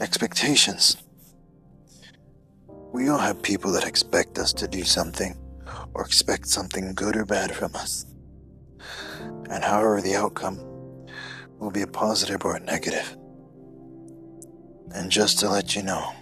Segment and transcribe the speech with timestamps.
[0.00, 0.96] Expectations.
[2.92, 5.36] We all have people that expect us to do something
[5.92, 8.06] or expect something good or bad from us.
[9.50, 10.60] And however the outcome
[11.58, 13.16] will be a positive or a negative.
[14.94, 16.12] And just to let you know,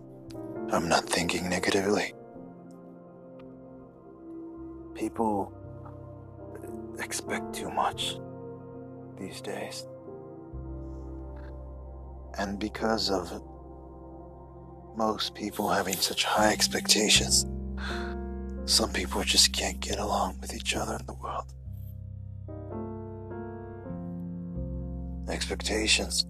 [0.73, 2.15] I'm not thinking negatively.
[4.95, 5.53] People
[6.99, 8.17] expect too much
[9.21, 9.87] these days.
[12.39, 13.43] And because of
[14.97, 17.47] most people having such high expectations,
[18.65, 21.53] some people just can't get along with each other in the world.
[25.29, 26.27] Expectations.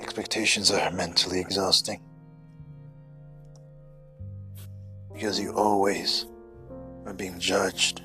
[0.00, 2.00] Expectations are mentally exhausting.
[5.12, 6.26] Because you always
[7.06, 8.02] are being judged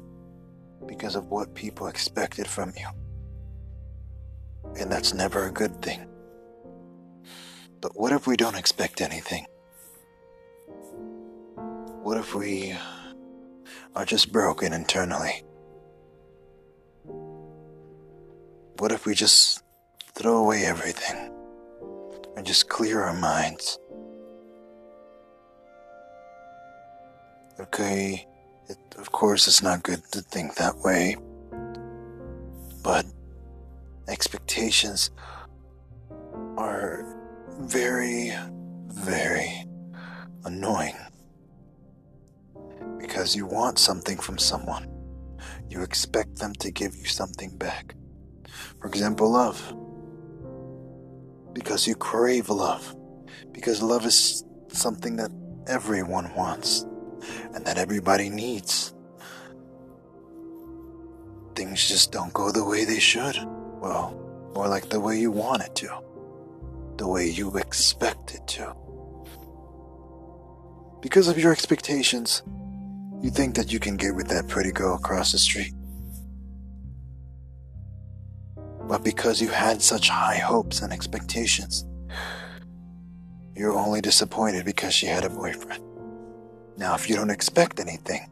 [0.86, 2.88] because of what people expected from you.
[4.80, 6.06] And that's never a good thing.
[7.82, 9.46] But what if we don't expect anything?
[12.04, 12.76] What if we
[13.96, 15.44] are just broken internally?
[18.80, 19.64] What if we just
[20.14, 21.32] throw away everything
[22.36, 23.78] and just clear our minds?
[27.60, 28.26] Okay,
[28.70, 31.18] it, of course, it's not good to think that way,
[32.84, 33.06] but
[34.08, 35.12] expectations
[37.60, 38.34] very,
[38.88, 39.66] very
[40.46, 40.96] annoying
[43.00, 44.88] because you want something from someone.
[45.70, 47.96] You expect them to give you something back.
[48.80, 49.76] For example, love.
[51.54, 52.96] Because you crave love.
[53.52, 55.32] Because love is something that
[55.68, 56.86] everyone wants
[57.54, 58.94] and that everybody needs.
[61.56, 63.36] Things just don't go the way they should.
[63.82, 64.16] Well,
[64.54, 66.02] more like the way you want it to,
[67.00, 68.76] the way you expect it to.
[71.02, 72.44] Because of your expectations,
[73.22, 75.74] you think that you can get with that pretty girl across the street.
[78.84, 81.86] But because you had such high hopes and expectations,
[83.56, 85.84] you're only disappointed because she had a boyfriend.
[86.78, 88.30] Now, if you don't expect anything,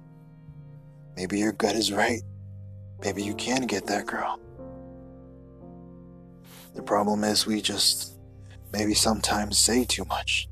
[1.15, 2.21] maybe your gut is right.
[3.01, 4.41] Maybe you can get that girl.
[6.75, 8.16] The problem is we just
[8.71, 10.49] maybe sometimes say too much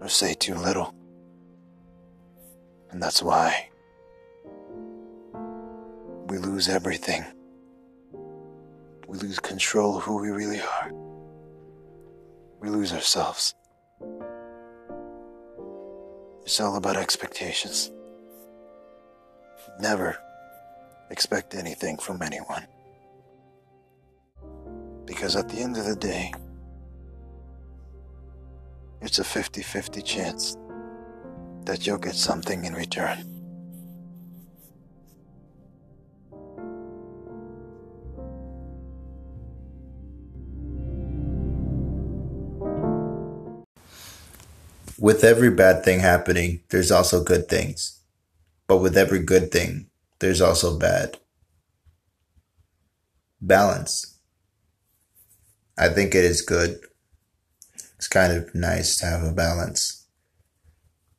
[0.00, 0.94] or say too little.
[2.90, 3.68] And that's why
[6.26, 7.24] we lose everything.
[9.06, 10.92] We lose control of who we really are.
[12.60, 13.54] We lose ourselves.
[16.42, 17.90] It's all about expectations.
[19.80, 20.18] Never
[21.10, 22.66] expect anything from anyone.
[25.20, 26.32] Because at the end of the day,
[29.02, 30.56] it's a 50 50 chance
[31.66, 33.18] that you'll get something in return.
[44.98, 48.00] With every bad thing happening, there's also good things.
[48.66, 51.18] But with every good thing, there's also bad.
[53.42, 54.09] Balance.
[55.80, 56.78] I think it is good.
[57.96, 60.06] It's kind of nice to have a balance.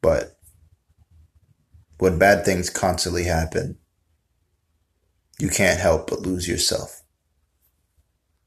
[0.04, 0.38] But
[1.98, 3.80] when bad things constantly happen,
[5.40, 7.01] you can't help but lose yourself.